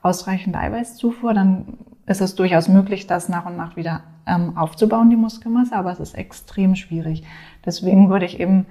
ausreichend 0.02 0.56
Eiweißzufuhr, 0.56 1.34
dann 1.34 1.78
ist 2.06 2.20
es 2.20 2.34
durchaus 2.34 2.68
möglich, 2.68 3.06
das 3.06 3.28
nach 3.28 3.46
und 3.46 3.56
nach 3.56 3.76
wieder 3.76 4.02
ähm, 4.26 4.56
aufzubauen, 4.56 5.10
die 5.10 5.16
Muskelmasse, 5.16 5.74
aber 5.74 5.92
es 5.92 6.00
ist 6.00 6.14
extrem 6.14 6.76
schwierig. 6.76 7.24
Deswegen 7.64 8.08
würde 8.08 8.26
ich 8.26 8.40
eben, 8.40 8.66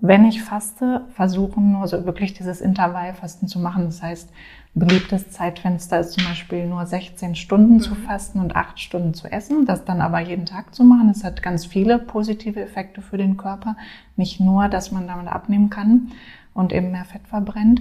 wenn 0.00 0.24
ich 0.24 0.42
faste, 0.42 1.02
versuchen, 1.14 1.72
nur 1.72 1.86
so 1.88 2.04
wirklich 2.04 2.34
dieses 2.34 2.60
Intervallfasten 2.60 3.48
zu 3.48 3.58
machen. 3.58 3.86
Das 3.86 4.02
heißt, 4.02 4.30
beliebtes 4.74 5.30
Zeitfenster 5.30 6.00
ist 6.00 6.12
zum 6.12 6.24
Beispiel 6.24 6.66
nur 6.66 6.84
16 6.84 7.34
Stunden 7.34 7.74
mhm. 7.74 7.80
zu 7.80 7.94
fasten 7.94 8.40
und 8.40 8.54
8 8.54 8.78
Stunden 8.78 9.14
zu 9.14 9.30
essen. 9.30 9.64
Das 9.64 9.84
dann 9.84 10.00
aber 10.00 10.20
jeden 10.20 10.46
Tag 10.46 10.74
zu 10.74 10.84
machen, 10.84 11.08
das 11.08 11.24
hat 11.24 11.42
ganz 11.42 11.64
viele 11.64 11.98
positive 11.98 12.60
Effekte 12.60 13.00
für 13.00 13.16
den 13.16 13.36
Körper. 13.36 13.76
Nicht 14.16 14.38
nur, 14.38 14.68
dass 14.68 14.92
man 14.92 15.06
damit 15.06 15.28
abnehmen 15.28 15.70
kann 15.70 16.12
und 16.52 16.72
eben 16.72 16.90
mehr 16.90 17.06
Fett 17.06 17.26
verbrennt. 17.26 17.80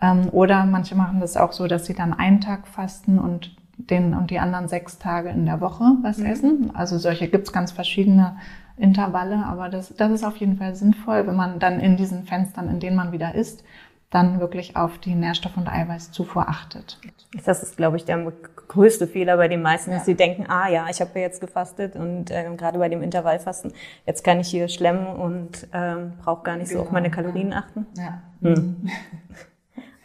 Ähm, 0.00 0.28
oder 0.32 0.66
manche 0.66 0.96
machen 0.96 1.20
das 1.20 1.36
auch 1.36 1.52
so, 1.52 1.66
dass 1.66 1.86
sie 1.86 1.94
dann 1.94 2.12
einen 2.12 2.40
Tag 2.40 2.66
fasten 2.66 3.18
und 3.18 3.56
den 3.76 4.14
und 4.14 4.30
die 4.30 4.38
anderen 4.38 4.68
sechs 4.68 4.98
Tage 4.98 5.30
in 5.30 5.46
der 5.46 5.60
Woche 5.60 5.84
was 6.02 6.18
mhm. 6.18 6.26
essen. 6.26 6.70
Also 6.74 6.98
solche 6.98 7.28
gibt's 7.28 7.52
ganz 7.52 7.72
verschiedene 7.72 8.36
Intervalle, 8.76 9.44
aber 9.46 9.68
das, 9.68 9.94
das 9.96 10.10
ist 10.10 10.24
auf 10.24 10.36
jeden 10.38 10.56
Fall 10.56 10.74
sinnvoll, 10.74 11.26
wenn 11.26 11.36
man 11.36 11.58
dann 11.58 11.80
in 11.80 11.96
diesen 11.96 12.24
Fenstern, 12.24 12.68
in 12.68 12.80
denen 12.80 12.96
man 12.96 13.12
wieder 13.12 13.34
isst, 13.34 13.64
dann 14.10 14.40
wirklich 14.40 14.76
auf 14.76 14.98
die 14.98 15.14
Nährstoff- 15.14 15.56
und 15.56 15.68
Eiweißzufuhr 15.68 16.48
achtet. 16.48 17.00
Das 17.44 17.62
ist, 17.62 17.76
glaube 17.76 17.96
ich, 17.96 18.04
der 18.04 18.32
größte 18.68 19.08
Fehler 19.08 19.36
bei 19.36 19.48
den 19.48 19.60
meisten, 19.60 19.90
dass 19.90 20.04
sie 20.04 20.14
denken, 20.14 20.46
ah 20.48 20.68
ja, 20.68 20.86
ich 20.88 21.00
habe 21.00 21.10
ja 21.14 21.22
jetzt 21.22 21.40
gefastet 21.40 21.96
und 21.96 22.30
äh, 22.30 22.48
gerade 22.56 22.78
bei 22.78 22.88
dem 22.88 23.02
Intervallfasten, 23.02 23.72
jetzt 24.06 24.22
kann 24.22 24.38
ich 24.38 24.48
hier 24.48 24.68
schlemmen 24.68 25.06
und 25.06 25.66
ähm, 25.72 26.12
brauche 26.22 26.44
gar 26.44 26.56
nicht 26.56 26.68
genau. 26.68 26.82
so 26.82 26.86
auf 26.86 26.92
meine 26.92 27.10
genau. 27.10 27.22
Kalorien 27.22 27.52
achten. 27.52 27.86
Ja. 27.96 28.22
Hm. 28.42 28.88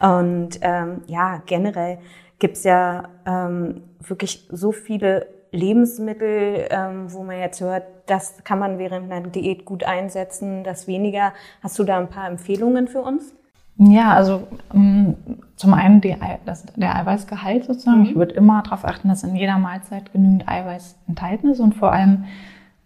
und 0.00 0.58
ähm, 0.60 1.02
ja, 1.06 1.42
generell 1.46 1.98
gibt's 2.40 2.64
ja 2.64 3.08
ähm, 3.26 3.82
wirklich 4.00 4.48
so 4.50 4.72
viele 4.72 5.28
Lebensmittel, 5.52 6.68
ähm, 6.70 7.12
wo 7.12 7.22
man 7.22 7.38
jetzt 7.38 7.60
hört, 7.60 7.84
das 8.06 8.44
kann 8.44 8.58
man 8.58 8.78
während 8.78 9.10
einer 9.10 9.26
Diät 9.28 9.64
gut 9.64 9.84
einsetzen, 9.84 10.64
das 10.64 10.86
weniger. 10.86 11.32
Hast 11.62 11.78
du 11.78 11.84
da 11.84 11.98
ein 11.98 12.08
paar 12.08 12.28
Empfehlungen 12.28 12.88
für 12.88 13.02
uns? 13.02 13.34
Ja, 13.82 14.12
also 14.12 14.46
um, 14.74 15.16
zum 15.56 15.72
einen 15.72 16.02
die, 16.02 16.14
das, 16.44 16.66
der 16.76 16.96
Eiweißgehalt 16.96 17.64
sozusagen. 17.64 18.00
Mhm. 18.00 18.06
Ich 18.06 18.14
würde 18.14 18.34
immer 18.34 18.62
darauf 18.62 18.84
achten, 18.84 19.08
dass 19.08 19.22
in 19.22 19.34
jeder 19.34 19.58
Mahlzeit 19.58 20.12
genügend 20.12 20.46
Eiweiß 20.46 20.98
enthalten 21.08 21.48
ist 21.48 21.60
und 21.60 21.74
vor 21.74 21.90
allem, 21.90 22.24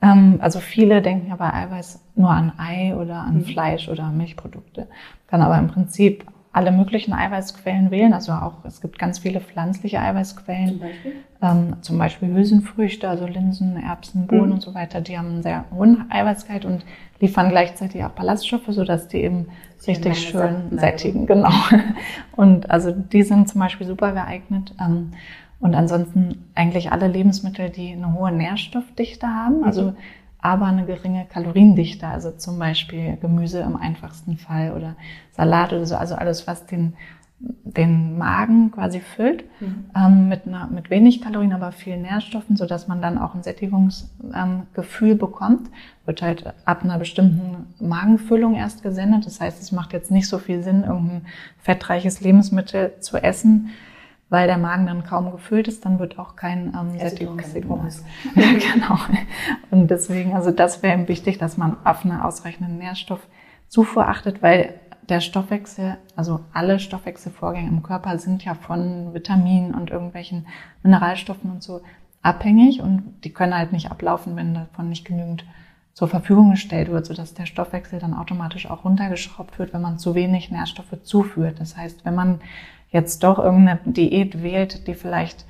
ähm, 0.00 0.38
also 0.40 0.60
viele 0.60 1.02
denken 1.02 1.28
ja 1.28 1.36
bei 1.36 1.52
Eiweiß 1.52 2.00
nur 2.14 2.30
an 2.30 2.52
Ei 2.58 2.94
oder 2.94 3.16
an 3.22 3.38
mhm. 3.38 3.44
Fleisch 3.44 3.88
oder 3.88 4.10
Milchprodukte, 4.10 4.86
kann 5.26 5.42
aber 5.42 5.58
im 5.58 5.66
Prinzip 5.66 6.26
alle 6.54 6.70
möglichen 6.70 7.12
Eiweißquellen 7.12 7.90
wählen. 7.90 8.12
Also 8.12 8.32
auch, 8.32 8.64
es 8.64 8.80
gibt 8.80 8.98
ganz 8.98 9.18
viele 9.18 9.40
pflanzliche 9.40 10.00
Eiweißquellen. 10.00 10.68
Zum 10.68 10.78
Beispiel? 10.78 11.12
Ähm, 11.42 11.76
zum 11.80 11.98
Beispiel 11.98 12.32
Hülsenfrüchte, 12.32 13.08
also 13.08 13.26
Linsen, 13.26 13.76
Erbsen, 13.76 14.28
Bohnen 14.28 14.46
mhm. 14.46 14.52
und 14.52 14.62
so 14.62 14.72
weiter. 14.72 15.00
Die 15.00 15.18
haben 15.18 15.28
einen 15.28 15.42
sehr 15.42 15.64
hohen 15.74 16.06
Eiweißgehalt 16.10 16.64
und 16.64 16.84
liefern 17.18 17.50
gleichzeitig 17.50 18.04
auch 18.04 18.10
Ballaststoffe, 18.10 18.68
sodass 18.68 19.08
die 19.08 19.18
eben 19.18 19.48
das 19.78 19.88
richtig 19.88 20.28
schön 20.28 20.78
sättigen. 20.78 21.26
Genau. 21.26 21.50
Und 22.36 22.70
also 22.70 22.90
die 22.92 23.22
sind 23.22 23.48
zum 23.48 23.60
Beispiel 23.60 23.86
super 23.86 24.12
geeignet. 24.12 24.74
Ähm, 24.80 25.10
und 25.60 25.74
ansonsten 25.74 26.44
eigentlich 26.54 26.92
alle 26.92 27.08
Lebensmittel, 27.08 27.70
die 27.70 27.92
eine 27.92 28.12
hohe 28.12 28.30
Nährstoffdichte 28.32 29.26
haben. 29.26 29.64
Also 29.64 29.92
mhm 29.92 29.96
aber 30.44 30.66
eine 30.66 30.84
geringe 30.84 31.24
Kaloriendichte, 31.24 32.06
also 32.06 32.30
zum 32.30 32.58
Beispiel 32.58 33.16
Gemüse 33.16 33.60
im 33.60 33.76
einfachsten 33.76 34.36
Fall 34.36 34.72
oder 34.72 34.94
Salat 35.32 35.72
oder 35.72 35.86
so, 35.86 35.96
also 35.96 36.16
alles, 36.16 36.46
was 36.46 36.66
den, 36.66 36.92
den 37.38 38.18
Magen 38.18 38.70
quasi 38.70 39.00
füllt, 39.00 39.44
mhm. 39.60 39.86
ähm, 39.96 40.28
mit, 40.28 40.46
einer, 40.46 40.66
mit 40.66 40.90
wenig 40.90 41.22
Kalorien, 41.22 41.54
aber 41.54 41.72
viel 41.72 41.96
Nährstoffen, 41.96 42.56
so 42.56 42.66
dass 42.66 42.88
man 42.88 43.00
dann 43.00 43.16
auch 43.16 43.34
ein 43.34 43.42
Sättigungsgefühl 43.42 45.12
ähm, 45.12 45.18
bekommt, 45.18 45.70
wird 46.04 46.20
halt 46.20 46.52
ab 46.66 46.84
einer 46.84 46.98
bestimmten 46.98 47.72
Magenfüllung 47.80 48.54
erst 48.54 48.82
gesendet. 48.82 49.24
Das 49.24 49.40
heißt, 49.40 49.62
es 49.62 49.72
macht 49.72 49.94
jetzt 49.94 50.10
nicht 50.10 50.28
so 50.28 50.38
viel 50.38 50.62
Sinn, 50.62 50.84
irgendein 50.84 51.22
fettreiches 51.62 52.20
Lebensmittel 52.20 52.92
zu 53.00 53.16
essen, 53.16 53.70
weil 54.28 54.46
der 54.46 54.58
Magen 54.58 54.86
dann 54.86 55.04
kaum 55.04 55.32
gefüllt 55.32 55.68
ist, 55.68 55.86
dann 55.86 55.98
wird 55.98 56.18
auch 56.18 56.36
kein 56.36 56.74
ähm, 56.78 56.98
Sättigungssignal. 56.98 57.88
genau. 58.34 58.98
Und 59.84 59.90
deswegen, 59.90 60.32
also 60.32 60.50
das 60.50 60.82
wäre 60.82 60.94
eben 60.94 61.08
wichtig, 61.08 61.36
dass 61.36 61.58
man 61.58 61.76
auf 61.84 62.06
eine 62.06 62.24
ausreichende 62.24 62.72
Nährstoffzufuhr 62.72 64.08
achtet, 64.08 64.42
weil 64.42 64.80
der 65.10 65.20
Stoffwechsel, 65.20 65.98
also 66.16 66.40
alle 66.54 66.80
Stoffwechselvorgänge 66.80 67.68
im 67.68 67.82
Körper 67.82 68.16
sind 68.16 68.42
ja 68.46 68.54
von 68.54 69.12
Vitaminen 69.12 69.74
und 69.74 69.90
irgendwelchen 69.90 70.46
Mineralstoffen 70.82 71.50
und 71.50 71.62
so 71.62 71.82
abhängig 72.22 72.80
und 72.80 73.12
die 73.24 73.34
können 73.34 73.54
halt 73.54 73.72
nicht 73.72 73.90
ablaufen, 73.90 74.36
wenn 74.36 74.54
davon 74.54 74.88
nicht 74.88 75.04
genügend 75.04 75.44
zur 75.92 76.08
Verfügung 76.08 76.52
gestellt 76.52 76.90
wird, 76.90 77.04
sodass 77.04 77.34
der 77.34 77.44
Stoffwechsel 77.44 77.98
dann 77.98 78.14
automatisch 78.14 78.70
auch 78.70 78.86
runtergeschraubt 78.86 79.58
wird, 79.58 79.74
wenn 79.74 79.82
man 79.82 79.98
zu 79.98 80.14
wenig 80.14 80.50
Nährstoffe 80.50 81.02
zuführt. 81.02 81.60
Das 81.60 81.76
heißt, 81.76 82.06
wenn 82.06 82.14
man 82.14 82.40
jetzt 82.88 83.22
doch 83.22 83.38
irgendeine 83.38 83.80
Diät 83.84 84.42
wählt, 84.42 84.86
die 84.86 84.94
vielleicht 84.94 85.44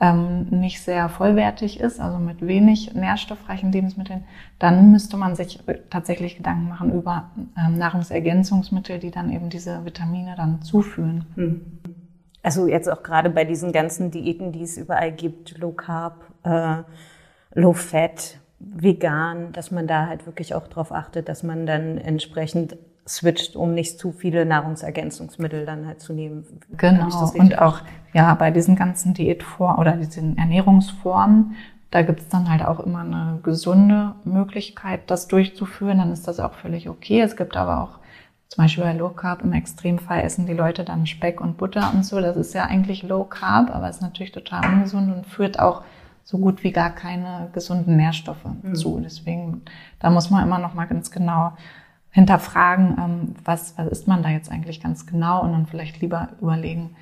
ähm, 0.00 0.46
nicht 0.50 0.80
sehr 0.80 1.08
vollwertig 1.08 1.78
ist, 1.78 2.00
also 2.00 2.18
mit 2.18 2.46
wenig 2.46 2.94
nährstoffreichen 2.94 3.70
Lebensmitteln, 3.70 4.24
dann 4.58 4.90
müsste 4.90 5.16
man 5.16 5.36
sich 5.36 5.60
tatsächlich 5.90 6.36
Gedanken 6.36 6.68
machen 6.68 6.92
über 6.92 7.30
ähm, 7.58 7.76
Nahrungsergänzungsmittel, 7.78 8.98
die 8.98 9.10
dann 9.10 9.30
eben 9.30 9.50
diese 9.50 9.84
Vitamine 9.84 10.34
dann 10.36 10.62
zuführen. 10.62 11.26
Hm. 11.34 11.60
Also 12.42 12.66
jetzt 12.66 12.90
auch 12.90 13.02
gerade 13.02 13.28
bei 13.28 13.44
diesen 13.44 13.72
ganzen 13.72 14.10
Diäten, 14.10 14.52
die 14.52 14.62
es 14.62 14.78
überall 14.78 15.12
gibt, 15.12 15.58
Low 15.58 15.72
Carb, 15.72 16.24
äh, 16.44 16.82
Low 17.54 17.74
Fat, 17.74 18.40
vegan, 18.60 19.52
dass 19.52 19.70
man 19.70 19.86
da 19.86 20.06
halt 20.06 20.26
wirklich 20.26 20.54
auch 20.54 20.66
darauf 20.68 20.92
achtet, 20.92 21.28
dass 21.28 21.42
man 21.42 21.66
dann 21.66 21.96
entsprechend 21.96 22.76
switcht, 23.06 23.56
um 23.56 23.74
nicht 23.74 23.98
zu 23.98 24.12
viele 24.12 24.44
Nahrungsergänzungsmittel 24.44 25.66
dann 25.66 25.86
halt 25.86 26.00
zu 26.00 26.12
nehmen. 26.12 26.44
Genau. 26.76 27.30
Und 27.34 27.58
auch 27.58 27.80
ja 28.12 28.34
bei 28.34 28.50
diesen 28.50 28.76
ganzen 28.76 29.14
Diätformen 29.14 29.78
oder 29.78 29.92
diesen 29.92 30.38
Ernährungsformen, 30.38 31.56
da 31.90 32.02
gibt's 32.02 32.28
dann 32.28 32.48
halt 32.48 32.64
auch 32.64 32.80
immer 32.80 33.00
eine 33.00 33.40
gesunde 33.42 34.14
Möglichkeit, 34.24 35.10
das 35.10 35.26
durchzuführen. 35.28 35.98
Dann 35.98 36.12
ist 36.12 36.28
das 36.28 36.38
auch 36.38 36.54
völlig 36.54 36.88
okay. 36.88 37.20
Es 37.20 37.36
gibt 37.36 37.56
aber 37.56 37.82
auch 37.82 37.98
zum 38.48 38.64
Beispiel 38.64 38.84
bei 38.84 38.92
Low 38.92 39.10
Carb 39.10 39.42
im 39.42 39.52
Extremfall 39.52 40.22
essen 40.22 40.46
die 40.46 40.54
Leute 40.54 40.84
dann 40.84 41.06
Speck 41.06 41.40
und 41.40 41.56
Butter 41.56 41.92
und 41.94 42.04
so. 42.04 42.20
Das 42.20 42.36
ist 42.36 42.52
ja 42.52 42.64
eigentlich 42.64 43.02
Low 43.02 43.24
Carb, 43.24 43.74
aber 43.74 43.88
ist 43.88 44.02
natürlich 44.02 44.32
total 44.32 44.66
ungesund 44.72 45.14
und 45.14 45.26
führt 45.26 45.58
auch 45.58 45.82
so 46.24 46.38
gut 46.38 46.62
wie 46.62 46.72
gar 46.72 46.90
keine 46.90 47.48
gesunden 47.52 47.96
Nährstoffe 47.96 48.44
mhm. 48.44 48.74
zu. 48.74 49.00
Deswegen, 49.02 49.62
da 49.98 50.10
muss 50.10 50.30
man 50.30 50.44
immer 50.44 50.58
noch 50.58 50.74
mal 50.74 50.86
ganz 50.86 51.10
genau 51.10 51.52
hinterfragen, 52.10 52.96
ähm, 52.98 53.34
was, 53.44 53.76
was 53.78 53.88
ist 53.88 54.08
man 54.08 54.22
da 54.22 54.30
jetzt 54.30 54.50
eigentlich 54.50 54.80
ganz 54.80 55.06
genau 55.06 55.42
und 55.42 55.52
dann 55.52 55.66
vielleicht 55.66 56.00
lieber 56.00 56.30
überlegen, 56.40 56.96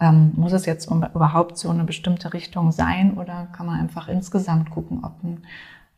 ähm, 0.00 0.32
muss 0.36 0.52
es 0.52 0.66
jetzt 0.66 0.90
überhaupt 0.90 1.56
so 1.56 1.70
eine 1.70 1.84
bestimmte 1.84 2.32
Richtung 2.34 2.72
sein 2.72 3.14
oder 3.14 3.48
kann 3.52 3.66
man 3.66 3.80
einfach 3.80 4.08
insgesamt 4.08 4.70
gucken, 4.70 5.04
ob 5.04 5.22
ein 5.22 5.42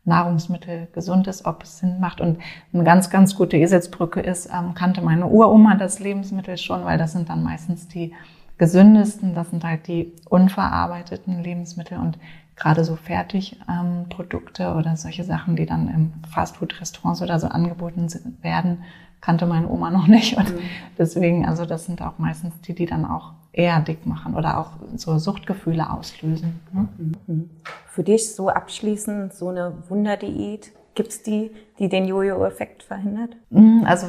Nahrungsmittel 0.04 0.88
gesund 0.92 1.26
ist, 1.26 1.46
ob 1.46 1.62
es 1.62 1.78
Sinn 1.78 1.98
macht. 1.98 2.20
Und 2.20 2.38
eine 2.72 2.84
ganz, 2.84 3.08
ganz 3.08 3.34
gute 3.34 3.56
Eselsbrücke 3.56 4.20
ist, 4.20 4.50
ähm, 4.52 4.74
kannte 4.74 5.00
meine 5.00 5.26
Uroma 5.26 5.76
das 5.76 5.98
Lebensmittel 5.98 6.58
schon, 6.58 6.84
weil 6.84 6.98
das 6.98 7.12
sind 7.12 7.30
dann 7.30 7.42
meistens 7.42 7.88
die 7.88 8.12
gesündesten, 8.58 9.34
das 9.34 9.50
sind 9.50 9.64
halt 9.64 9.88
die 9.88 10.12
unverarbeiteten 10.28 11.42
Lebensmittel 11.42 11.98
und 11.98 12.18
gerade 12.56 12.84
so 12.84 12.96
Fertigprodukte 12.96 14.62
ähm, 14.64 14.76
oder 14.76 14.96
solche 14.96 15.24
Sachen, 15.24 15.56
die 15.56 15.66
dann 15.66 15.88
im 15.88 16.12
Fastfood-Restaurants 16.30 17.22
oder 17.22 17.38
so 17.38 17.48
angeboten 17.48 18.08
werden, 18.42 18.84
kannte 19.20 19.46
meine 19.46 19.68
Oma 19.68 19.90
noch 19.90 20.06
nicht. 20.08 20.36
Und 20.36 20.54
mhm. 20.54 20.60
deswegen, 20.98 21.46
also 21.46 21.64
das 21.64 21.86
sind 21.86 22.02
auch 22.02 22.18
meistens 22.18 22.60
die, 22.60 22.74
die 22.74 22.86
dann 22.86 23.04
auch 23.04 23.32
eher 23.52 23.80
dick 23.80 24.04
machen 24.04 24.34
oder 24.34 24.58
auch 24.58 24.72
so 24.96 25.18
Suchtgefühle 25.18 25.90
auslösen. 25.90 26.60
Ne? 26.72 26.88
Mhm. 27.26 27.50
Für 27.86 28.02
dich 28.02 28.34
so 28.34 28.48
abschließend 28.48 29.32
so 29.32 29.48
eine 29.48 29.72
Wunderdiät, 29.88 30.72
gibt's 30.94 31.22
die, 31.22 31.50
die 31.78 31.88
den 31.88 32.06
Jojo-Effekt 32.06 32.82
verhindert? 32.82 33.36
Mhm, 33.50 33.84
also 33.86 34.06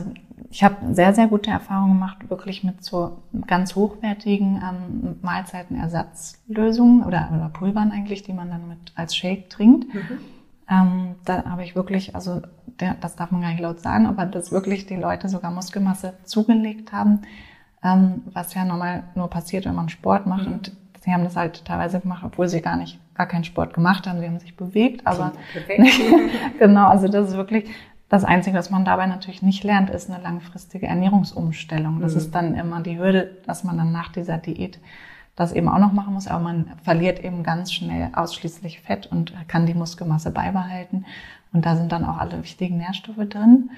ich 0.49 0.63
habe 0.63 0.93
sehr, 0.93 1.13
sehr 1.13 1.27
gute 1.27 1.49
Erfahrungen 1.49 1.93
gemacht, 1.93 2.29
wirklich 2.29 2.63
mit 2.63 2.83
so 2.83 3.23
ganz 3.47 3.75
hochwertigen 3.75 4.61
ähm, 4.61 5.17
Mahlzeitenersatzlösungen 5.21 7.03
oder, 7.03 7.29
oder 7.33 7.49
Pulvern 7.49 7.91
eigentlich, 7.91 8.23
die 8.23 8.33
man 8.33 8.49
dann 8.49 8.67
mit 8.67 8.93
als 8.95 9.15
Shake 9.15 9.49
trinkt. 9.49 9.93
Mhm. 9.93 10.19
Ähm, 10.69 11.15
da 11.25 11.45
habe 11.45 11.63
ich 11.63 11.75
wirklich, 11.75 12.15
also 12.15 12.41
der, 12.79 12.95
das 12.95 13.15
darf 13.15 13.31
man 13.31 13.41
gar 13.41 13.49
nicht 13.49 13.61
laut 13.61 13.79
sagen, 13.79 14.07
aber 14.07 14.25
dass 14.25 14.51
wirklich 14.51 14.85
die 14.85 14.95
Leute 14.95 15.29
sogar 15.29 15.51
Muskelmasse 15.51 16.13
zugelegt 16.23 16.91
haben, 16.91 17.21
ähm, 17.83 18.23
was 18.33 18.53
ja 18.53 18.65
normal 18.65 19.03
nur 19.15 19.29
passiert, 19.29 19.65
wenn 19.65 19.75
man 19.75 19.89
Sport 19.89 20.25
macht. 20.25 20.47
Mhm. 20.47 20.53
Und 20.53 20.71
sie 21.03 21.13
haben 21.13 21.23
das 21.23 21.35
halt 21.35 21.65
teilweise 21.65 21.99
gemacht, 21.99 22.23
obwohl 22.25 22.47
sie 22.47 22.61
gar 22.61 22.77
nicht, 22.77 22.99
gar 23.15 23.27
keinen 23.27 23.43
Sport 23.43 23.73
gemacht 23.73 24.07
haben. 24.07 24.19
Sie 24.19 24.27
haben 24.27 24.39
sich 24.39 24.55
bewegt, 24.55 25.07
aber 25.07 25.33
genau, 26.59 26.87
also 26.87 27.07
das 27.07 27.29
ist 27.29 27.35
wirklich 27.35 27.69
das 28.09 28.23
Einzige, 28.23 28.57
was 28.57 28.69
man 28.69 28.85
dabei 28.85 29.07
natürlich 29.07 29.41
nicht 29.41 29.63
lernt, 29.63 29.89
ist 29.89 30.09
eine 30.09 30.21
langfristige 30.21 30.87
Ernährungsumstellung. 30.87 32.01
Das 32.01 32.13
mhm. 32.13 32.17
ist 32.19 32.35
dann 32.35 32.55
immer 32.55 32.81
die 32.81 32.99
Hürde, 32.99 33.37
dass 33.45 33.63
man 33.63 33.77
dann 33.77 33.91
nach 33.91 34.11
dieser 34.11 34.37
Diät 34.37 34.79
das 35.35 35.51
eben 35.51 35.67
auch 35.67 35.79
noch 35.79 35.91
machen 35.91 36.13
muss, 36.13 36.27
aber 36.27 36.43
man 36.43 36.71
verliert 36.83 37.21
eben 37.21 37.43
ganz 37.43 37.73
schnell 37.73 38.09
ausschließlich 38.13 38.81
Fett 38.81 39.07
und 39.07 39.33
kann 39.49 39.65
die 39.65 39.73
Muskelmasse 39.73 40.31
beibehalten. 40.31 41.05
Und 41.51 41.65
da 41.65 41.75
sind 41.75 41.91
dann 41.91 42.05
auch 42.05 42.17
alle 42.17 42.41
wichtigen 42.41 42.77
Nährstoffe 42.77 43.27
drin. 43.27 43.71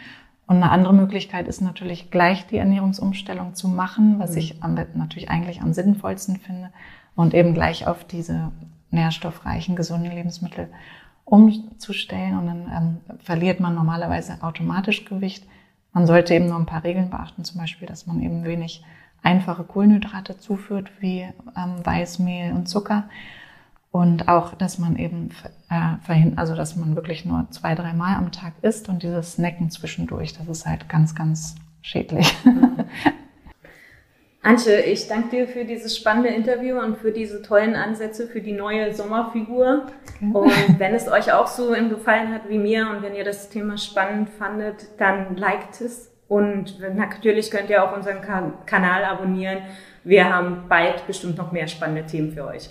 Und 0.46 0.58
eine 0.58 0.70
andere 0.72 0.94
Möglichkeit 0.94 1.48
ist 1.48 1.62
natürlich 1.62 2.12
gleich 2.12 2.46
die 2.48 2.58
Ernährungsumstellung 2.58 3.56
zu 3.56 3.70
machen, 3.70 4.20
was 4.20 4.32
mhm. 4.32 4.38
ich 4.38 4.64
am, 4.64 4.78
natürlich 4.94 5.30
eigentlich 5.30 5.62
am 5.62 5.74
sinnvollsten 5.74 6.38
finde 6.38 6.70
und 7.16 7.34
eben 7.34 7.54
gleich 7.54 7.88
auf 7.88 8.04
diese 8.04 8.52
nährstoffreichen, 8.92 9.76
gesunden 9.76 10.12
Lebensmittel 10.12 10.70
umzustellen 11.26 12.38
und 12.38 12.48
dann 12.48 12.72
ähm, 12.72 13.20
verliert 13.20 13.60
man 13.60 13.76
normalerweise 13.76 14.38
automatisch 14.42 15.06
Gewicht. 15.06 15.46
Man 15.92 16.08
sollte 16.08 16.34
eben 16.34 16.48
nur 16.48 16.58
ein 16.58 16.66
paar 16.66 16.84
Regeln 16.84 17.10
beachten, 17.10 17.44
zum 17.44 17.60
Beispiel, 17.60 17.88
dass 17.88 18.08
man 18.08 18.22
eben 18.22 18.46
wenig 18.46 18.84
einfache 19.24 19.64
Kohlenhydrate 19.64 20.38
zuführt, 20.38 20.90
wie 21.00 21.22
ähm, 21.58 21.84
Weißmehl 21.86 22.54
und 22.54 22.68
Zucker. 22.70 23.10
Und 23.92 24.28
auch, 24.28 24.54
dass 24.54 24.80
man 24.80 24.96
eben 24.96 25.30
äh, 25.70 25.98
verhindert, 26.04 26.40
also 26.40 26.56
dass 26.56 26.76
man 26.76 26.96
wirklich 26.96 27.26
nur 27.26 27.48
zwei, 27.52 27.74
drei 27.74 27.94
Mal 27.94 28.16
am 28.16 28.32
Tag 28.32 28.54
isst 28.62 28.90
und 28.90 29.02
dieses 29.04 29.34
Snacken 29.34 29.70
zwischendurch, 29.70 30.34
das 30.34 30.48
ist 30.48 30.66
halt 30.66 30.88
ganz, 30.88 31.16
ganz 31.16 31.56
schädlich. 31.82 32.34
Antje, 34.44 34.82
ich 34.82 35.08
danke 35.08 35.30
dir 35.30 35.48
für 35.48 35.66
dieses 35.66 35.98
spannende 35.98 36.30
Interview 36.30 36.80
und 36.80 36.98
für 36.98 37.12
diese 37.12 37.42
tollen 37.42 37.76
Ansätze 37.76 38.28
für 38.28 38.40
die 38.40 38.54
neue 38.54 38.94
Sommerfigur. 38.94 39.88
Und 40.22 40.80
wenn 40.80 40.94
es 40.94 41.08
euch 41.10 41.34
auch 41.34 41.48
so 41.48 41.72
gefallen 41.72 42.34
hat 42.34 42.48
wie 42.48 42.58
mir 42.58 42.90
und 42.90 43.02
wenn 43.02 43.16
ihr 43.16 43.26
das 43.26 43.50
Thema 43.50 43.78
spannend 43.78 44.30
fandet, 44.30 44.88
dann 45.00 45.36
liked 45.36 45.82
es. 45.82 46.12
Und 46.30 46.80
natürlich 46.96 47.52
könnt 47.52 47.70
ihr 47.70 47.84
auch 47.84 47.96
unseren 47.96 48.22
Kanal 48.66 49.04
abonnieren. 49.06 49.60
Wir 50.04 50.34
haben 50.34 50.66
bald 50.70 51.06
bestimmt 51.08 51.38
noch 51.38 51.52
mehr 51.52 51.68
spannende 51.68 52.06
Themen 52.06 52.32
für 52.32 52.46
euch. 52.46 52.70